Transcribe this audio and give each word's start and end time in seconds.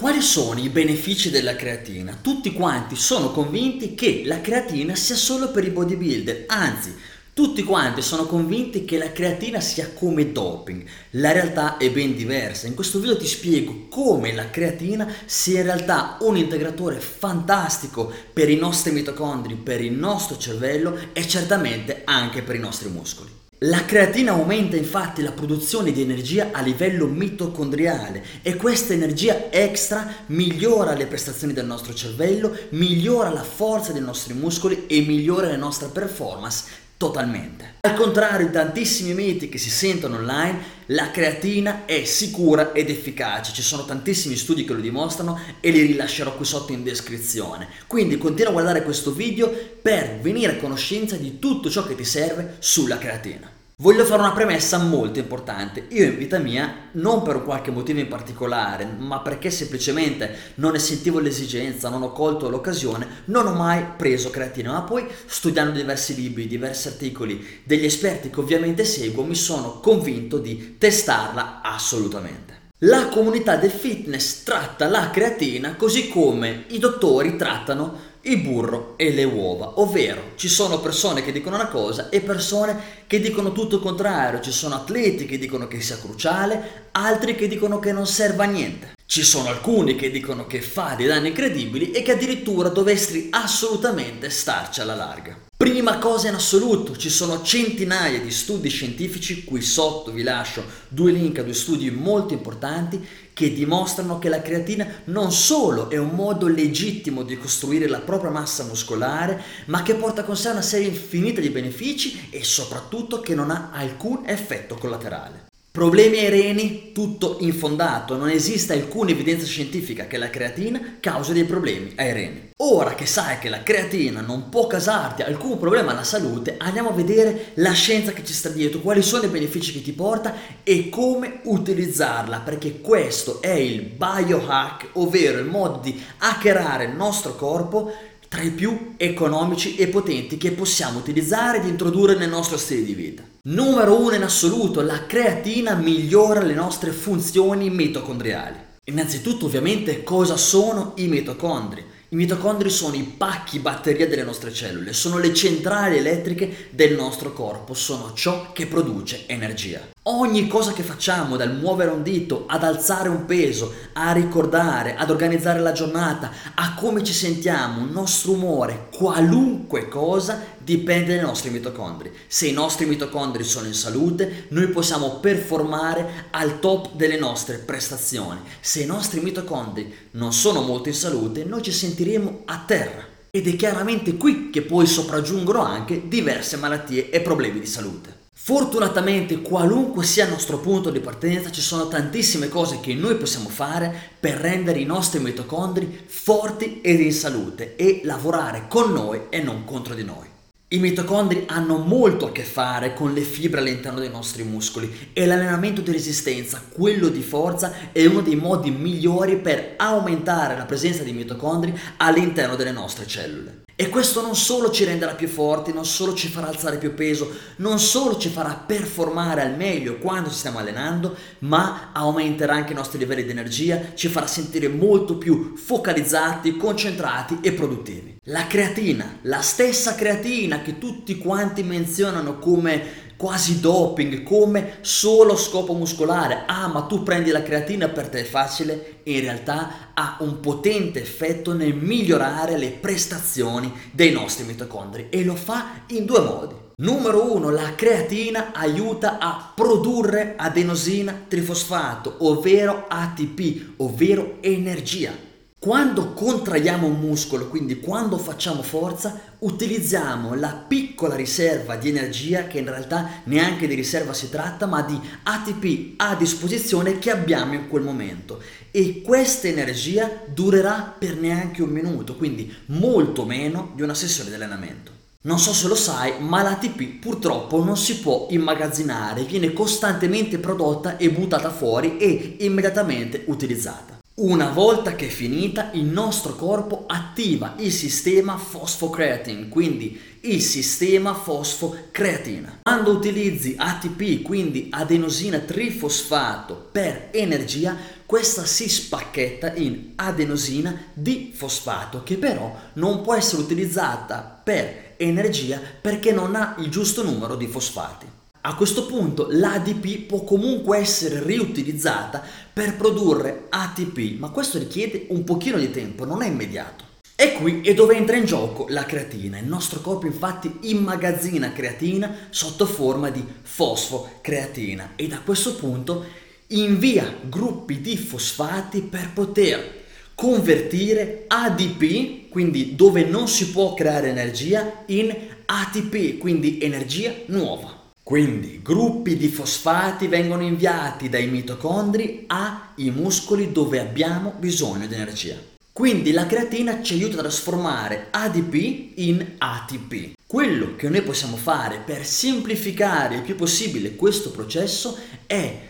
Quali 0.00 0.22
sono 0.22 0.58
i 0.58 0.70
benefici 0.70 1.28
della 1.28 1.54
creatina? 1.54 2.16
Tutti 2.18 2.54
quanti 2.54 2.96
sono 2.96 3.32
convinti 3.32 3.94
che 3.94 4.22
la 4.24 4.40
creatina 4.40 4.94
sia 4.94 5.14
solo 5.14 5.50
per 5.50 5.64
i 5.64 5.68
bodybuilder, 5.68 6.44
anzi 6.46 6.94
tutti 7.34 7.62
quanti 7.62 8.00
sono 8.00 8.24
convinti 8.24 8.86
che 8.86 8.96
la 8.96 9.12
creatina 9.12 9.60
sia 9.60 9.90
come 9.92 10.32
doping. 10.32 10.86
La 11.10 11.32
realtà 11.32 11.76
è 11.76 11.90
ben 11.90 12.16
diversa. 12.16 12.66
In 12.66 12.74
questo 12.74 12.98
video 12.98 13.18
ti 13.18 13.26
spiego 13.26 13.88
come 13.90 14.32
la 14.32 14.48
creatina 14.48 15.06
sia 15.26 15.58
in 15.58 15.66
realtà 15.66 16.16
un 16.20 16.38
integratore 16.38 16.98
fantastico 16.98 18.10
per 18.32 18.48
i 18.48 18.56
nostri 18.56 18.92
mitocondri, 18.92 19.54
per 19.54 19.82
il 19.82 19.92
nostro 19.92 20.38
cervello 20.38 20.98
e 21.12 21.28
certamente 21.28 22.00
anche 22.06 22.40
per 22.40 22.54
i 22.54 22.58
nostri 22.58 22.88
muscoli. 22.88 23.40
La 23.64 23.84
creatina 23.84 24.32
aumenta 24.32 24.76
infatti 24.76 25.20
la 25.20 25.32
produzione 25.32 25.92
di 25.92 26.00
energia 26.00 26.48
a 26.50 26.62
livello 26.62 27.04
mitocondriale 27.04 28.24
e 28.40 28.56
questa 28.56 28.94
energia 28.94 29.50
extra 29.52 30.10
migliora 30.28 30.94
le 30.94 31.06
prestazioni 31.06 31.52
del 31.52 31.66
nostro 31.66 31.92
cervello, 31.92 32.56
migliora 32.70 33.28
la 33.28 33.42
forza 33.42 33.92
dei 33.92 34.00
nostri 34.00 34.32
muscoli 34.32 34.86
e 34.86 35.02
migliora 35.02 35.48
la 35.48 35.56
nostra 35.56 35.88
performance 35.88 36.88
totalmente. 37.00 37.76
Al 37.80 37.94
contrario 37.94 38.46
di 38.46 38.52
tantissimi 38.52 39.14
miti 39.14 39.48
che 39.48 39.56
si 39.56 39.70
sentono 39.70 40.16
online, 40.16 40.58
la 40.88 41.10
creatina 41.10 41.86
è 41.86 42.04
sicura 42.04 42.72
ed 42.72 42.90
efficace. 42.90 43.54
Ci 43.54 43.62
sono 43.62 43.86
tantissimi 43.86 44.36
studi 44.36 44.66
che 44.66 44.74
lo 44.74 44.80
dimostrano 44.80 45.40
e 45.60 45.70
li 45.70 45.80
rilascerò 45.80 46.36
qui 46.36 46.44
sotto 46.44 46.74
in 46.74 46.82
descrizione. 46.82 47.68
Quindi 47.86 48.18
continua 48.18 48.50
a 48.50 48.52
guardare 48.52 48.82
questo 48.82 49.12
video 49.12 49.50
per 49.80 50.18
venire 50.20 50.52
a 50.52 50.56
conoscenza 50.56 51.16
di 51.16 51.38
tutto 51.38 51.70
ciò 51.70 51.86
che 51.86 51.94
ti 51.94 52.04
serve 52.04 52.56
sulla 52.58 52.98
creatina. 52.98 53.59
Voglio 53.80 54.04
fare 54.04 54.20
una 54.20 54.32
premessa 54.32 54.76
molto 54.76 55.20
importante. 55.20 55.86
Io 55.88 56.04
in 56.04 56.18
vita 56.18 56.36
mia, 56.36 56.90
non 56.92 57.22
per 57.22 57.42
qualche 57.42 57.70
motivo 57.70 57.98
in 57.98 58.08
particolare, 58.08 58.84
ma 58.84 59.20
perché 59.20 59.50
semplicemente 59.50 60.52
non 60.56 60.72
ne 60.72 60.78
sentivo 60.78 61.18
l'esigenza, 61.18 61.88
non 61.88 62.02
ho 62.02 62.12
colto 62.12 62.50
l'occasione, 62.50 63.22
non 63.26 63.46
ho 63.46 63.54
mai 63.54 63.82
preso 63.96 64.28
creatina. 64.28 64.72
Ma 64.72 64.82
poi, 64.82 65.08
studiando 65.24 65.78
diversi 65.78 66.14
libri, 66.14 66.46
diversi 66.46 66.88
articoli 66.88 67.62
degli 67.64 67.86
esperti 67.86 68.28
che 68.28 68.40
ovviamente 68.40 68.84
seguo, 68.84 69.24
mi 69.24 69.34
sono 69.34 69.80
convinto 69.80 70.36
di 70.36 70.76
testarla 70.76 71.62
assolutamente. 71.62 72.59
La 72.84 73.08
comunità 73.08 73.56
del 73.56 73.70
fitness 73.70 74.42
tratta 74.42 74.88
la 74.88 75.10
creatina 75.10 75.76
così 75.76 76.08
come 76.08 76.64
i 76.68 76.78
dottori 76.78 77.36
trattano 77.36 78.08
il 78.22 78.38
burro 78.38 78.94
e 78.96 79.12
le 79.12 79.24
uova, 79.24 79.80
ovvero 79.80 80.32
ci 80.36 80.48
sono 80.48 80.80
persone 80.80 81.22
che 81.22 81.30
dicono 81.30 81.56
una 81.56 81.68
cosa 81.68 82.08
e 82.08 82.22
persone 82.22 83.04
che 83.06 83.20
dicono 83.20 83.52
tutto 83.52 83.76
il 83.76 83.82
contrario, 83.82 84.40
ci 84.40 84.50
sono 84.50 84.76
atleti 84.76 85.26
che 85.26 85.36
dicono 85.36 85.68
che 85.68 85.82
sia 85.82 85.98
cruciale, 85.98 86.88
altri 86.92 87.34
che 87.34 87.48
dicono 87.48 87.78
che 87.80 87.92
non 87.92 88.06
serve 88.06 88.44
a 88.44 88.46
niente. 88.46 88.92
Ci 89.04 89.24
sono 89.24 89.50
alcuni 89.50 89.94
che 89.94 90.10
dicono 90.10 90.46
che 90.46 90.62
fa 90.62 90.94
dei 90.96 91.06
danni 91.06 91.28
incredibili 91.28 91.90
e 91.90 92.00
che 92.00 92.12
addirittura 92.12 92.70
dovresti 92.70 93.28
assolutamente 93.30 94.30
starci 94.30 94.80
alla 94.80 94.94
larga. 94.94 95.49
Prima 95.60 95.98
cosa 95.98 96.28
in 96.28 96.34
assoluto, 96.36 96.96
ci 96.96 97.10
sono 97.10 97.42
centinaia 97.42 98.18
di 98.18 98.30
studi 98.30 98.70
scientifici, 98.70 99.44
qui 99.44 99.60
sotto 99.60 100.10
vi 100.10 100.22
lascio 100.22 100.64
due 100.88 101.12
link 101.12 101.38
a 101.38 101.42
due 101.42 101.52
studi 101.52 101.90
molto 101.90 102.32
importanti 102.32 103.06
che 103.34 103.52
dimostrano 103.52 104.18
che 104.18 104.30
la 104.30 104.40
creatina 104.40 105.02
non 105.04 105.30
solo 105.32 105.90
è 105.90 105.98
un 105.98 106.12
modo 106.14 106.48
legittimo 106.48 107.24
di 107.24 107.36
costruire 107.36 107.88
la 107.88 108.00
propria 108.00 108.30
massa 108.30 108.64
muscolare, 108.64 109.42
ma 109.66 109.82
che 109.82 109.96
porta 109.96 110.24
con 110.24 110.34
sé 110.34 110.48
una 110.48 110.62
serie 110.62 110.88
infinita 110.88 111.42
di 111.42 111.50
benefici 111.50 112.28
e 112.30 112.42
soprattutto 112.42 113.20
che 113.20 113.34
non 113.34 113.50
ha 113.50 113.68
alcun 113.70 114.22
effetto 114.24 114.76
collaterale. 114.76 115.49
Problemi 115.72 116.18
ai 116.18 116.30
reni? 116.30 116.90
Tutto 116.92 117.36
infondato, 117.38 118.16
non 118.16 118.28
esiste 118.28 118.72
alcuna 118.72 119.10
evidenza 119.10 119.46
scientifica 119.46 120.08
che 120.08 120.18
la 120.18 120.28
creatina 120.28 120.96
causi 120.98 121.32
dei 121.32 121.44
problemi 121.44 121.92
ai 121.94 122.12
reni. 122.12 122.50
Ora 122.56 122.96
che 122.96 123.06
sai 123.06 123.38
che 123.38 123.48
la 123.48 123.62
creatina 123.62 124.20
non 124.20 124.48
può 124.48 124.66
causarti 124.66 125.22
alcun 125.22 125.60
problema 125.60 125.92
alla 125.92 126.02
salute, 126.02 126.56
andiamo 126.58 126.88
a 126.88 126.94
vedere 126.94 127.52
la 127.54 127.70
scienza 127.70 128.10
che 128.10 128.24
ci 128.24 128.32
sta 128.32 128.48
dietro, 128.48 128.80
quali 128.80 129.00
sono 129.00 129.26
i 129.26 129.28
benefici 129.28 129.72
che 129.72 129.80
ti 129.80 129.92
porta 129.92 130.34
e 130.64 130.88
come 130.88 131.38
utilizzarla, 131.44 132.40
perché 132.40 132.80
questo 132.80 133.40
è 133.40 133.52
il 133.52 133.82
biohack, 133.82 134.88
ovvero 134.94 135.38
il 135.38 135.46
modo 135.46 135.78
di 135.80 136.02
hackerare 136.18 136.86
il 136.86 136.96
nostro 136.96 137.36
corpo 137.36 137.92
tra 138.28 138.42
i 138.42 138.50
più 138.50 138.94
economici 138.96 139.76
e 139.76 139.86
potenti 139.86 140.36
che 140.36 140.50
possiamo 140.50 140.98
utilizzare 140.98 141.58
ed 141.58 141.66
introdurre 141.66 142.16
nel 142.16 142.28
nostro 142.28 142.56
stile 142.56 142.82
di 142.82 142.94
vita. 142.94 143.29
Numero 143.42 143.98
uno 143.98 144.14
in 144.14 144.22
assoluto, 144.22 144.82
la 144.82 145.06
creatina 145.06 145.74
migliora 145.74 146.42
le 146.42 146.52
nostre 146.52 146.90
funzioni 146.90 147.70
mitocondriali. 147.70 148.58
Innanzitutto 148.84 149.46
ovviamente 149.46 150.02
cosa 150.02 150.36
sono 150.36 150.92
i 150.96 151.06
mitocondri? 151.06 151.82
I 152.10 152.16
mitocondri 152.16 152.68
sono 152.68 152.96
i 152.96 153.14
pacchi 153.16 153.60
batteria 153.60 154.06
delle 154.06 154.24
nostre 154.24 154.52
cellule, 154.52 154.92
sono 154.92 155.16
le 155.16 155.32
centrali 155.32 155.96
elettriche 155.96 156.68
del 156.70 156.94
nostro 156.96 157.32
corpo, 157.32 157.72
sono 157.72 158.12
ciò 158.12 158.52
che 158.52 158.66
produce 158.66 159.26
energia. 159.26 159.80
Ogni 160.02 160.46
cosa 160.48 160.72
che 160.72 160.82
facciamo, 160.82 161.36
dal 161.36 161.56
muovere 161.56 161.92
un 161.92 162.02
dito, 162.02 162.44
ad 162.46 162.64
alzare 162.64 163.08
un 163.08 163.24
peso, 163.26 163.72
a 163.92 164.12
ricordare, 164.12 164.96
ad 164.96 165.08
organizzare 165.08 165.60
la 165.60 165.72
giornata, 165.72 166.30
a 166.56 166.74
come 166.74 167.04
ci 167.04 167.12
sentiamo, 167.12 167.84
il 167.84 167.92
nostro 167.92 168.32
umore, 168.32 168.88
qualunque 168.92 169.88
cosa 169.88 170.42
dipende 170.76 171.16
dai 171.16 171.24
nostri 171.24 171.50
mitocondri. 171.50 172.12
Se 172.28 172.46
i 172.46 172.52
nostri 172.52 172.86
mitocondri 172.86 173.42
sono 173.42 173.66
in 173.66 173.74
salute, 173.74 174.46
noi 174.50 174.68
possiamo 174.68 175.18
performare 175.18 176.28
al 176.30 176.60
top 176.60 176.94
delle 176.94 177.18
nostre 177.18 177.58
prestazioni. 177.58 178.38
Se 178.60 178.80
i 178.80 178.86
nostri 178.86 179.18
mitocondri 179.18 179.92
non 180.12 180.32
sono 180.32 180.60
molto 180.60 180.88
in 180.88 180.94
salute, 180.94 181.42
noi 181.42 181.62
ci 181.62 181.72
sentiremo 181.72 182.42
a 182.44 182.62
terra. 182.64 183.04
Ed 183.30 183.48
è 183.48 183.56
chiaramente 183.56 184.16
qui 184.16 184.50
che 184.50 184.62
poi 184.62 184.86
sopraggiungono 184.86 185.60
anche 185.60 186.06
diverse 186.06 186.56
malattie 186.56 187.10
e 187.10 187.20
problemi 187.20 187.58
di 187.58 187.66
salute. 187.66 188.18
Fortunatamente, 188.32 189.42
qualunque 189.42 190.04
sia 190.04 190.24
il 190.24 190.30
nostro 190.30 190.58
punto 190.58 190.90
di 190.90 191.00
partenza, 191.00 191.50
ci 191.50 191.60
sono 191.60 191.88
tantissime 191.88 192.48
cose 192.48 192.78
che 192.80 192.94
noi 192.94 193.16
possiamo 193.16 193.48
fare 193.48 193.92
per 194.18 194.36
rendere 194.36 194.78
i 194.78 194.84
nostri 194.84 195.18
mitocondri 195.18 196.04
forti 196.06 196.80
ed 196.80 197.00
in 197.00 197.12
salute 197.12 197.74
e 197.74 198.02
lavorare 198.04 198.66
con 198.68 198.92
noi 198.92 199.22
e 199.30 199.42
non 199.42 199.64
contro 199.64 199.94
di 199.94 200.04
noi. 200.04 200.29
I 200.72 200.78
mitocondri 200.78 201.46
hanno 201.48 201.78
molto 201.78 202.26
a 202.26 202.30
che 202.30 202.44
fare 202.44 202.94
con 202.94 203.12
le 203.12 203.22
fibre 203.22 203.58
all'interno 203.58 203.98
dei 203.98 204.08
nostri 204.08 204.44
muscoli 204.44 205.10
e 205.12 205.26
l'allenamento 205.26 205.80
di 205.80 205.90
resistenza, 205.90 206.62
quello 206.72 207.08
di 207.08 207.22
forza, 207.22 207.90
è 207.90 208.06
uno 208.06 208.20
dei 208.20 208.36
modi 208.36 208.70
migliori 208.70 209.38
per 209.38 209.74
aumentare 209.76 210.56
la 210.56 210.66
presenza 210.66 211.02
di 211.02 211.10
mitocondri 211.12 211.76
all'interno 211.96 212.54
delle 212.54 212.70
nostre 212.70 213.04
cellule. 213.08 213.62
E 213.74 213.88
questo 213.88 214.20
non 214.20 214.36
solo 214.36 214.70
ci 214.70 214.84
renderà 214.84 215.14
più 215.14 215.26
forti, 215.26 215.72
non 215.72 215.86
solo 215.86 216.14
ci 216.14 216.28
farà 216.28 216.46
alzare 216.46 216.78
più 216.78 216.94
peso, 216.94 217.28
non 217.56 217.80
solo 217.80 218.16
ci 218.16 218.28
farà 218.28 218.54
performare 218.54 219.42
al 219.42 219.56
meglio 219.56 219.96
quando 219.96 220.28
ci 220.28 220.36
stiamo 220.36 220.58
allenando, 220.58 221.16
ma 221.40 221.88
aumenterà 221.92 222.54
anche 222.54 222.72
i 222.72 222.76
nostri 222.76 222.98
livelli 222.98 223.24
di 223.24 223.30
energia, 223.30 223.94
ci 223.94 224.06
farà 224.06 224.28
sentire 224.28 224.68
molto 224.68 225.16
più 225.16 225.56
focalizzati, 225.56 226.56
concentrati 226.56 227.38
e 227.40 227.52
produttivi. 227.52 228.19
La 228.30 228.46
creatina, 228.46 229.18
la 229.22 229.40
stessa 229.40 229.96
creatina 229.96 230.62
che 230.62 230.78
tutti 230.78 231.18
quanti 231.18 231.64
menzionano 231.64 232.38
come 232.38 233.08
quasi 233.16 233.58
doping, 233.58 234.22
come 234.22 234.76
solo 234.82 235.36
scopo 235.36 235.72
muscolare. 235.72 236.44
Ah, 236.46 236.68
ma 236.68 236.82
tu 236.82 237.02
prendi 237.02 237.30
la 237.30 237.42
creatina 237.42 237.88
per 237.88 238.08
te 238.08 238.20
è 238.20 238.24
facile, 238.24 239.00
in 239.02 239.18
realtà 239.18 239.90
ha 239.94 240.18
un 240.20 240.38
potente 240.38 241.00
effetto 241.00 241.54
nel 241.54 241.74
migliorare 241.74 242.56
le 242.56 242.68
prestazioni 242.70 243.72
dei 243.90 244.12
nostri 244.12 244.44
mitocondri 244.44 245.08
e 245.10 245.24
lo 245.24 245.34
fa 245.34 245.82
in 245.88 246.04
due 246.04 246.20
modi. 246.20 246.54
Numero 246.76 247.34
uno, 247.34 247.50
la 247.50 247.74
creatina 247.74 248.52
aiuta 248.52 249.18
a 249.18 249.52
produrre 249.52 250.34
adenosina 250.36 251.24
trifosfato, 251.26 252.14
ovvero 252.20 252.86
ATP, 252.88 253.72
ovvero 253.78 254.36
energia. 254.40 255.29
Quando 255.60 256.14
contraiamo 256.14 256.86
un 256.86 256.98
muscolo, 256.98 257.48
quindi 257.48 257.80
quando 257.80 258.16
facciamo 258.16 258.62
forza, 258.62 259.20
utilizziamo 259.40 260.34
la 260.34 260.54
piccola 260.66 261.14
riserva 261.14 261.76
di 261.76 261.90
energia, 261.90 262.46
che 262.46 262.60
in 262.60 262.64
realtà 262.64 263.20
neanche 263.24 263.66
di 263.66 263.74
riserva 263.74 264.14
si 264.14 264.30
tratta, 264.30 264.64
ma 264.64 264.80
di 264.80 264.98
ATP 265.22 266.00
a 266.00 266.14
disposizione 266.14 266.98
che 266.98 267.10
abbiamo 267.10 267.52
in 267.52 267.68
quel 267.68 267.82
momento. 267.82 268.40
E 268.70 269.02
questa 269.02 269.48
energia 269.48 270.10
durerà 270.32 270.94
per 270.98 271.18
neanche 271.18 271.60
un 271.60 271.68
minuto, 271.68 272.16
quindi 272.16 272.50
molto 272.68 273.26
meno 273.26 273.72
di 273.74 273.82
una 273.82 273.92
sessione 273.92 274.30
di 274.30 274.36
allenamento. 274.36 274.92
Non 275.24 275.38
so 275.38 275.52
se 275.52 275.68
lo 275.68 275.74
sai, 275.74 276.14
ma 276.20 276.40
l'ATP 276.40 277.00
purtroppo 277.00 277.62
non 277.62 277.76
si 277.76 277.98
può 277.98 278.28
immagazzinare, 278.30 279.24
viene 279.24 279.52
costantemente 279.52 280.38
prodotta 280.38 280.96
e 280.96 281.10
buttata 281.10 281.50
fuori 281.50 281.98
e 281.98 282.36
immediatamente 282.40 283.24
utilizzata. 283.26 283.99
Una 284.22 284.50
volta 284.50 284.96
che 284.96 285.06
è 285.06 285.08
finita, 285.08 285.70
il 285.72 285.84
nostro 285.84 286.34
corpo 286.34 286.84
attiva 286.86 287.54
il 287.56 287.72
sistema 287.72 288.36
fosfocreatin, 288.36 289.48
quindi 289.48 289.98
il 290.20 290.42
sistema 290.42 291.14
fosfocreatina. 291.14 292.58
Quando 292.60 292.90
utilizzi 292.90 293.54
ATP, 293.56 294.20
quindi 294.20 294.66
adenosina 294.68 295.38
trifosfato, 295.38 296.68
per 296.70 297.08
energia, 297.12 297.74
questa 298.04 298.44
si 298.44 298.68
spacchetta 298.68 299.54
in 299.54 299.92
adenosina 299.96 300.78
difosfato, 300.92 302.02
che 302.02 302.18
però 302.18 302.54
non 302.74 303.00
può 303.00 303.14
essere 303.14 303.40
utilizzata 303.40 304.38
per 304.44 304.96
energia 304.98 305.58
perché 305.80 306.12
non 306.12 306.34
ha 306.34 306.56
il 306.58 306.68
giusto 306.68 307.02
numero 307.02 307.36
di 307.36 307.46
fosfati. 307.46 308.19
A 308.42 308.54
questo 308.54 308.86
punto 308.86 309.26
l'ADP 309.28 310.06
può 310.06 310.24
comunque 310.24 310.78
essere 310.78 311.22
riutilizzata 311.22 312.24
per 312.50 312.74
produrre 312.74 313.44
ATP, 313.50 314.18
ma 314.18 314.30
questo 314.30 314.56
richiede 314.56 315.08
un 315.10 315.24
pochino 315.24 315.58
di 315.58 315.70
tempo, 315.70 316.06
non 316.06 316.22
è 316.22 316.26
immediato. 316.26 316.84
E 317.14 317.34
qui 317.34 317.60
è 317.60 317.74
dove 317.74 317.96
entra 317.96 318.16
in 318.16 318.24
gioco 318.24 318.64
la 318.70 318.86
creatina. 318.86 319.36
Il 319.36 319.44
nostro 319.44 319.80
corpo 319.80 320.06
infatti 320.06 320.50
immagazzina 320.62 321.52
creatina 321.52 322.28
sotto 322.30 322.64
forma 322.64 323.10
di 323.10 323.22
fosfocreatina 323.42 324.92
e 324.96 325.06
da 325.06 325.20
questo 325.20 325.54
punto 325.56 326.06
invia 326.46 327.14
gruppi 327.28 327.82
di 327.82 327.98
fosfati 327.98 328.80
per 328.80 329.10
poter 329.12 329.82
convertire 330.14 331.24
ADP, 331.26 332.30
quindi 332.30 332.74
dove 332.74 333.04
non 333.04 333.28
si 333.28 333.50
può 333.50 333.74
creare 333.74 334.08
energia, 334.08 334.84
in 334.86 335.14
ATP, 335.44 336.16
quindi 336.16 336.58
energia 336.62 337.12
nuova. 337.26 337.79
Quindi 338.10 338.58
gruppi 338.60 339.16
di 339.16 339.28
fosfati 339.28 340.08
vengono 340.08 340.42
inviati 340.42 341.08
dai 341.08 341.28
mitocondri 341.28 342.24
ai 342.26 342.90
muscoli 342.90 343.52
dove 343.52 343.78
abbiamo 343.78 344.34
bisogno 344.36 344.88
di 344.88 344.94
energia. 344.94 345.36
Quindi 345.72 346.10
la 346.10 346.26
creatina 346.26 346.82
ci 346.82 346.94
aiuta 346.94 347.18
a 347.18 347.20
trasformare 347.20 348.08
ADP 348.10 348.94
in 348.96 349.34
ATP. 349.38 350.14
Quello 350.26 350.74
che 350.74 350.88
noi 350.88 351.02
possiamo 351.02 351.36
fare 351.36 351.78
per 351.86 352.04
semplificare 352.04 353.14
il 353.14 353.22
più 353.22 353.36
possibile 353.36 353.94
questo 353.94 354.32
processo 354.32 354.98
è 355.24 355.60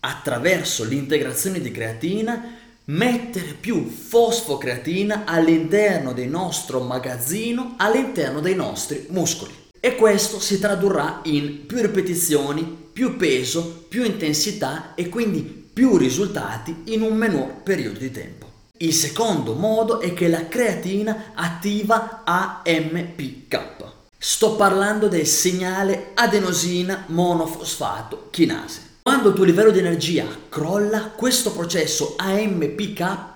attraverso 0.00 0.82
l'integrazione 0.82 1.60
di 1.60 1.70
creatina 1.70 2.56
mettere 2.86 3.52
più 3.52 3.88
fosfocreatina 3.88 5.22
all'interno 5.26 6.12
del 6.12 6.28
nostro 6.28 6.80
magazzino, 6.80 7.74
all'interno 7.76 8.40
dei 8.40 8.56
nostri 8.56 9.06
muscoli 9.10 9.62
e 9.84 9.96
questo 9.96 10.40
si 10.40 10.58
tradurrà 10.58 11.20
in 11.24 11.66
più 11.66 11.82
ripetizioni, 11.82 12.62
più 12.90 13.18
peso, 13.18 13.84
più 13.86 14.02
intensità 14.02 14.94
e 14.94 15.10
quindi 15.10 15.42
più 15.42 15.98
risultati 15.98 16.84
in 16.84 17.02
un 17.02 17.14
minor 17.14 17.56
periodo 17.62 17.98
di 17.98 18.10
tempo. 18.10 18.46
Il 18.78 18.94
secondo 18.94 19.52
modo 19.52 20.00
è 20.00 20.14
che 20.14 20.28
la 20.28 20.48
creatina 20.48 21.32
attiva 21.34 22.22
AMPK. 22.24 23.84
Sto 24.16 24.56
parlando 24.56 25.08
del 25.08 25.26
segnale 25.26 26.12
adenosina 26.14 27.04
monofosfato 27.08 28.28
chinase. 28.30 28.80
Quando 29.02 29.28
il 29.28 29.34
tuo 29.34 29.44
livello 29.44 29.70
di 29.70 29.80
energia 29.80 30.26
crolla, 30.48 31.10
questo 31.14 31.52
processo 31.52 32.14
AMPK 32.16 33.32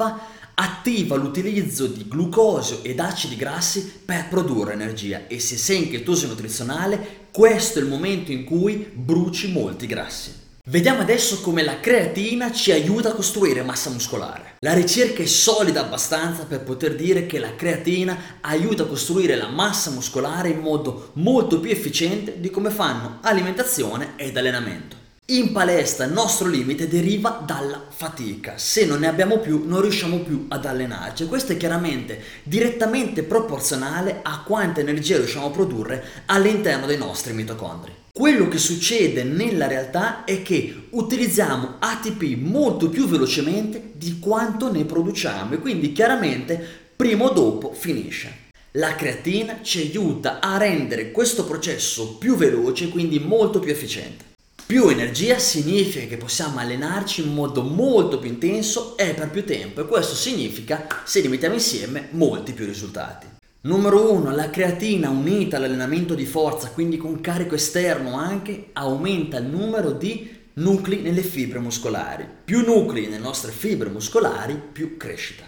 attiva 0.60 1.14
l'utilizzo 1.16 1.86
di 1.86 2.06
glucosio 2.08 2.82
ed 2.82 2.98
acidi 2.98 3.36
grassi 3.36 4.00
per 4.04 4.28
produrre 4.28 4.72
energia 4.72 5.26
e 5.28 5.38
se 5.38 5.56
sei 5.56 5.84
in 5.84 5.90
chetosi 5.90 6.26
nutrizionale 6.26 7.26
questo 7.30 7.78
è 7.78 7.82
il 7.82 7.88
momento 7.88 8.32
in 8.32 8.44
cui 8.44 8.90
bruci 8.92 9.52
molti 9.52 9.86
grassi. 9.86 10.46
Vediamo 10.68 11.00
adesso 11.00 11.40
come 11.40 11.62
la 11.62 11.80
creatina 11.80 12.52
ci 12.52 12.72
aiuta 12.72 13.10
a 13.10 13.14
costruire 13.14 13.62
massa 13.62 13.88
muscolare. 13.88 14.56
La 14.58 14.74
ricerca 14.74 15.22
è 15.22 15.26
solida 15.26 15.80
abbastanza 15.80 16.44
per 16.44 16.62
poter 16.62 16.94
dire 16.94 17.26
che 17.26 17.38
la 17.38 17.54
creatina 17.54 18.38
aiuta 18.40 18.82
a 18.82 18.86
costruire 18.86 19.36
la 19.36 19.48
massa 19.48 19.90
muscolare 19.90 20.50
in 20.50 20.58
modo 20.58 21.10
molto 21.14 21.60
più 21.60 21.70
efficiente 21.70 22.38
di 22.38 22.50
come 22.50 22.70
fanno 22.70 23.18
alimentazione 23.22 24.12
ed 24.16 24.36
allenamento. 24.36 25.07
In 25.30 25.52
palestra 25.52 26.06
il 26.06 26.12
nostro 26.12 26.48
limite 26.48 26.88
deriva 26.88 27.42
dalla 27.44 27.84
fatica, 27.90 28.56
se 28.56 28.86
non 28.86 29.00
ne 29.00 29.08
abbiamo 29.08 29.40
più 29.40 29.64
non 29.66 29.82
riusciamo 29.82 30.20
più 30.20 30.46
ad 30.48 30.64
allenarci. 30.64 31.26
Questo 31.26 31.52
è 31.52 31.58
chiaramente 31.58 32.18
direttamente 32.44 33.22
proporzionale 33.24 34.20
a 34.22 34.42
quanta 34.42 34.80
energia 34.80 35.18
riusciamo 35.18 35.48
a 35.48 35.50
produrre 35.50 36.02
all'interno 36.24 36.86
dei 36.86 36.96
nostri 36.96 37.34
mitocondri. 37.34 37.92
Quello 38.10 38.48
che 38.48 38.56
succede 38.56 39.22
nella 39.22 39.66
realtà 39.66 40.24
è 40.24 40.40
che 40.40 40.86
utilizziamo 40.88 41.74
ATP 41.78 42.22
molto 42.38 42.88
più 42.88 43.06
velocemente 43.06 43.90
di 43.96 44.18
quanto 44.18 44.72
ne 44.72 44.86
produciamo 44.86 45.52
e 45.52 45.58
quindi 45.58 45.92
chiaramente 45.92 46.58
prima 46.96 47.24
o 47.24 47.32
dopo 47.32 47.74
finisce. 47.74 48.46
La 48.72 48.94
creatina 48.94 49.58
ci 49.60 49.80
aiuta 49.80 50.40
a 50.40 50.56
rendere 50.56 51.10
questo 51.10 51.44
processo 51.44 52.16
più 52.16 52.34
veloce 52.34 52.84
e 52.84 52.88
quindi 52.88 53.18
molto 53.18 53.58
più 53.58 53.70
efficiente. 53.70 54.27
Più 54.68 54.86
energia 54.88 55.38
significa 55.38 56.04
che 56.04 56.18
possiamo 56.18 56.58
allenarci 56.58 57.22
in 57.22 57.32
modo 57.32 57.62
molto 57.62 58.18
più 58.18 58.28
intenso 58.28 58.98
e 58.98 59.14
per 59.14 59.30
più 59.30 59.42
tempo 59.46 59.80
e 59.80 59.86
questo 59.86 60.14
significa, 60.14 60.86
se 61.04 61.20
li 61.20 61.28
mettiamo 61.28 61.54
insieme, 61.54 62.08
molti 62.10 62.52
più 62.52 62.66
risultati. 62.66 63.26
Numero 63.62 64.12
1. 64.12 64.30
La 64.30 64.50
creatina 64.50 65.08
unita 65.08 65.56
all'allenamento 65.56 66.14
di 66.14 66.26
forza, 66.26 66.68
quindi 66.68 66.98
con 66.98 67.22
carico 67.22 67.54
esterno 67.54 68.18
anche, 68.18 68.68
aumenta 68.74 69.38
il 69.38 69.46
numero 69.46 69.92
di 69.92 70.28
nuclei 70.52 71.00
nelle 71.00 71.22
fibre 71.22 71.60
muscolari. 71.60 72.28
Più 72.44 72.62
nuclei 72.62 73.04
nelle 73.04 73.22
nostre 73.22 73.52
fibre 73.52 73.88
muscolari, 73.88 74.60
più 74.70 74.98
crescita. 74.98 75.44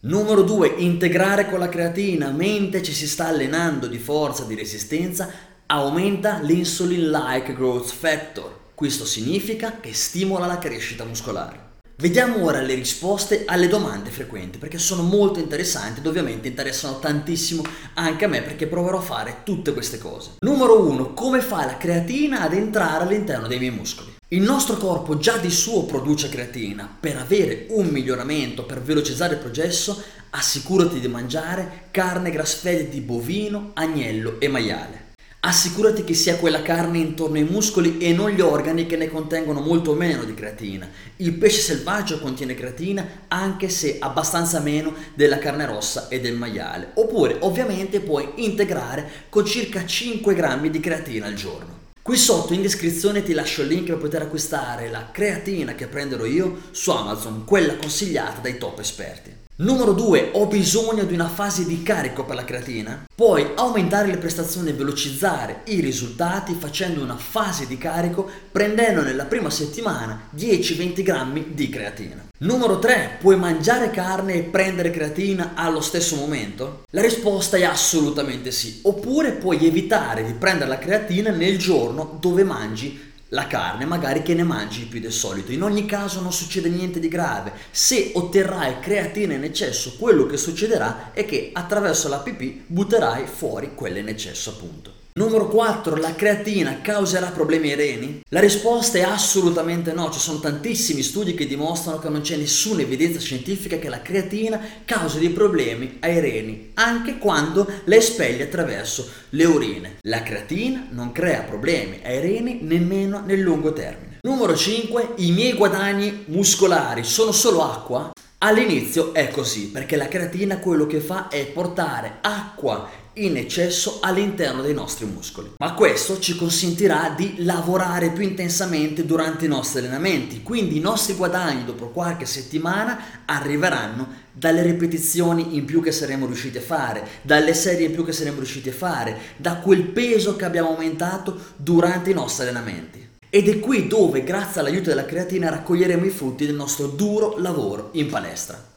Numero 0.00 0.40
2. 0.40 0.76
Integrare 0.78 1.50
con 1.50 1.58
la 1.58 1.68
creatina 1.68 2.30
mentre 2.30 2.82
ci 2.82 2.94
si 2.94 3.06
sta 3.06 3.26
allenando 3.26 3.88
di 3.88 3.98
forza, 3.98 4.44
di 4.44 4.54
resistenza, 4.54 5.52
aumenta 5.66 6.40
l'insulin-like 6.40 7.54
growth 7.54 7.90
factor. 7.90 8.62
Questo 8.74 9.04
significa 9.04 9.78
che 9.80 9.94
stimola 9.94 10.46
la 10.46 10.58
crescita 10.58 11.04
muscolare. 11.04 11.62
Vediamo 11.96 12.42
ora 12.42 12.60
le 12.60 12.74
risposte 12.74 13.44
alle 13.46 13.68
domande 13.68 14.10
frequenti 14.10 14.58
perché 14.58 14.78
sono 14.78 15.02
molto 15.02 15.38
interessanti 15.38 16.00
ed 16.00 16.06
ovviamente 16.06 16.48
interessano 16.48 16.98
tantissimo 16.98 17.62
anche 17.94 18.24
a 18.24 18.28
me 18.28 18.42
perché 18.42 18.66
proverò 18.66 18.98
a 18.98 19.02
fare 19.02 19.42
tutte 19.44 19.72
queste 19.72 19.98
cose. 19.98 20.32
Numero 20.40 20.86
1. 20.88 21.14
Come 21.14 21.40
fa 21.40 21.64
la 21.64 21.76
creatina 21.76 22.40
ad 22.40 22.52
entrare 22.52 23.04
all'interno 23.04 23.46
dei 23.46 23.60
miei 23.60 23.70
muscoli? 23.70 24.12
Il 24.28 24.42
nostro 24.42 24.76
corpo 24.76 25.18
già 25.18 25.36
di 25.36 25.50
suo 25.50 25.84
produce 25.84 26.28
creatina. 26.28 26.96
Per 26.98 27.16
avere 27.16 27.66
un 27.70 27.86
miglioramento, 27.86 28.64
per 28.64 28.82
velocizzare 28.82 29.34
il 29.34 29.40
processo, 29.40 30.02
assicurati 30.30 30.98
di 30.98 31.06
mangiare 31.06 31.86
carne 31.92 32.32
grass 32.32 32.56
fed 32.56 32.88
di 32.88 33.00
bovino, 33.00 33.70
agnello 33.74 34.40
e 34.40 34.48
maiale. 34.48 35.03
Assicurati 35.46 36.04
che 36.04 36.14
sia 36.14 36.38
quella 36.38 36.62
carne 36.62 36.96
intorno 36.96 37.36
ai 37.36 37.44
muscoli 37.44 37.98
e 37.98 38.14
non 38.14 38.30
gli 38.30 38.40
organi 38.40 38.86
che 38.86 38.96
ne 38.96 39.10
contengono 39.10 39.60
molto 39.60 39.92
meno 39.92 40.24
di 40.24 40.32
creatina. 40.32 40.88
Il 41.16 41.34
pesce 41.34 41.60
selvaggio 41.60 42.18
contiene 42.18 42.54
creatina 42.54 43.26
anche 43.28 43.68
se 43.68 43.98
abbastanza 44.00 44.60
meno 44.60 44.94
della 45.12 45.36
carne 45.36 45.66
rossa 45.66 46.08
e 46.08 46.20
del 46.20 46.34
maiale. 46.34 46.92
Oppure 46.94 47.36
ovviamente 47.40 48.00
puoi 48.00 48.26
integrare 48.36 49.06
con 49.28 49.44
circa 49.44 49.84
5 49.84 50.34
grammi 50.34 50.70
di 50.70 50.80
creatina 50.80 51.26
al 51.26 51.34
giorno. 51.34 51.82
Qui 52.00 52.16
sotto 52.16 52.54
in 52.54 52.62
descrizione 52.62 53.22
ti 53.22 53.34
lascio 53.34 53.60
il 53.60 53.68
link 53.68 53.88
per 53.88 53.98
poter 53.98 54.22
acquistare 54.22 54.88
la 54.88 55.10
creatina 55.12 55.74
che 55.74 55.88
prenderò 55.88 56.24
io 56.24 56.58
su 56.70 56.90
Amazon, 56.90 57.44
quella 57.44 57.76
consigliata 57.76 58.40
dai 58.40 58.56
top 58.56 58.78
esperti. 58.78 59.43
Numero 59.56 59.92
2. 59.92 60.30
Ho 60.32 60.48
bisogno 60.48 61.04
di 61.04 61.14
una 61.14 61.28
fase 61.28 61.64
di 61.64 61.80
carico 61.84 62.24
per 62.24 62.34
la 62.34 62.44
creatina? 62.44 63.04
Puoi 63.14 63.52
aumentare 63.54 64.08
le 64.08 64.16
prestazioni 64.16 64.70
e 64.70 64.72
velocizzare 64.72 65.60
i 65.66 65.78
risultati 65.78 66.56
facendo 66.58 67.00
una 67.00 67.16
fase 67.16 67.68
di 67.68 67.78
carico 67.78 68.28
prendendo 68.50 69.02
nella 69.02 69.26
prima 69.26 69.50
settimana 69.50 70.28
10-20 70.36 71.02
grammi 71.04 71.52
di 71.54 71.68
creatina. 71.68 72.24
Numero 72.38 72.80
3. 72.80 73.18
Puoi 73.20 73.36
mangiare 73.36 73.90
carne 73.90 74.34
e 74.34 74.42
prendere 74.42 74.90
creatina 74.90 75.52
allo 75.54 75.80
stesso 75.80 76.16
momento? 76.16 76.82
La 76.90 77.00
risposta 77.00 77.56
è 77.56 77.62
assolutamente 77.62 78.50
sì. 78.50 78.80
Oppure 78.82 79.34
puoi 79.34 79.64
evitare 79.64 80.24
di 80.24 80.32
prendere 80.32 80.68
la 80.68 80.78
creatina 80.78 81.30
nel 81.30 81.58
giorno 81.58 82.18
dove 82.20 82.42
mangi 82.42 83.12
la 83.34 83.48
carne, 83.48 83.84
magari 83.84 84.22
che 84.22 84.32
ne 84.32 84.44
mangi 84.44 84.86
più 84.86 85.00
del 85.00 85.12
solito. 85.12 85.50
In 85.50 85.62
ogni 85.62 85.86
caso 85.86 86.20
non 86.20 86.32
succede 86.32 86.68
niente 86.68 87.00
di 87.00 87.08
grave. 87.08 87.52
Se 87.72 88.12
otterrai 88.14 88.78
creatina 88.78 89.34
in 89.34 89.42
eccesso, 89.42 89.96
quello 89.98 90.24
che 90.24 90.36
succederà 90.36 91.12
è 91.12 91.26
che 91.26 91.50
attraverso 91.52 92.08
la 92.08 92.20
pipì 92.20 92.64
butterai 92.66 93.26
fuori 93.26 93.74
quella 93.74 93.98
in 93.98 94.08
eccesso, 94.08 94.50
appunto. 94.50 95.03
Numero 95.16 95.46
4. 95.46 95.94
La 95.94 96.16
creatina 96.16 96.80
causerà 96.80 97.28
problemi 97.28 97.70
ai 97.70 97.76
reni? 97.76 98.22
La 98.30 98.40
risposta 98.40 98.98
è 98.98 99.02
assolutamente 99.02 99.92
no, 99.92 100.10
ci 100.10 100.18
sono 100.18 100.40
tantissimi 100.40 101.02
studi 101.02 101.34
che 101.34 101.46
dimostrano 101.46 102.00
che 102.00 102.08
non 102.08 102.20
c'è 102.20 102.34
nessuna 102.34 102.80
evidenza 102.80 103.20
scientifica 103.20 103.78
che 103.78 103.88
la 103.88 104.02
creatina 104.02 104.60
causi 104.84 105.20
dei 105.20 105.30
problemi 105.30 105.98
ai 106.00 106.18
reni, 106.18 106.72
anche 106.74 107.18
quando 107.18 107.64
la 107.84 107.94
espelli 107.94 108.42
attraverso 108.42 109.08
le 109.28 109.44
urine. 109.44 109.98
La 110.00 110.24
creatina 110.24 110.88
non 110.90 111.12
crea 111.12 111.42
problemi 111.42 112.00
ai 112.02 112.18
reni 112.18 112.58
nemmeno 112.62 113.22
nel 113.24 113.38
lungo 113.38 113.72
termine. 113.72 114.18
Numero 114.22 114.56
5. 114.56 115.10
I 115.18 115.30
miei 115.30 115.52
guadagni 115.52 116.24
muscolari 116.26 117.04
sono 117.04 117.30
solo 117.30 117.62
acqua? 117.62 118.10
All'inizio 118.46 119.14
è 119.14 119.30
così, 119.30 119.68
perché 119.68 119.96
la 119.96 120.06
creatina 120.06 120.58
quello 120.58 120.86
che 120.86 121.00
fa 121.00 121.28
è 121.28 121.46
portare 121.46 122.18
acqua 122.20 122.90
in 123.14 123.38
eccesso 123.38 124.00
all'interno 124.02 124.60
dei 124.60 124.74
nostri 124.74 125.06
muscoli. 125.06 125.52
Ma 125.56 125.72
questo 125.72 126.18
ci 126.18 126.36
consentirà 126.36 127.14
di 127.16 127.36
lavorare 127.38 128.10
più 128.10 128.22
intensamente 128.22 129.06
durante 129.06 129.46
i 129.46 129.48
nostri 129.48 129.78
allenamenti, 129.78 130.42
quindi 130.42 130.76
i 130.76 130.80
nostri 130.80 131.14
guadagni 131.14 131.64
dopo 131.64 131.88
qualche 131.88 132.26
settimana 132.26 133.22
arriveranno 133.24 134.08
dalle 134.30 134.60
ripetizioni 134.60 135.56
in 135.56 135.64
più 135.64 135.80
che 135.80 135.90
saremo 135.90 136.26
riusciti 136.26 136.58
a 136.58 136.60
fare, 136.60 137.02
dalle 137.22 137.54
serie 137.54 137.86
in 137.86 137.94
più 137.94 138.04
che 138.04 138.12
saremo 138.12 138.36
riusciti 138.36 138.68
a 138.68 138.74
fare, 138.74 139.18
da 139.38 139.54
quel 139.54 139.84
peso 139.84 140.36
che 140.36 140.44
abbiamo 140.44 140.68
aumentato 140.68 141.34
durante 141.56 142.10
i 142.10 142.14
nostri 142.14 142.42
allenamenti. 142.42 143.12
Ed 143.34 143.48
è 143.48 143.58
qui 143.58 143.88
dove, 143.88 144.22
grazie 144.22 144.60
all'aiuto 144.60 144.90
della 144.90 145.06
creatina, 145.06 145.50
raccoglieremo 145.50 146.04
i 146.04 146.10
frutti 146.10 146.46
del 146.46 146.54
nostro 146.54 146.86
duro 146.86 147.36
lavoro 147.38 147.88
in 147.94 148.08
palestra. 148.08 148.70